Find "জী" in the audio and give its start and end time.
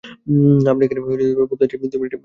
1.65-1.75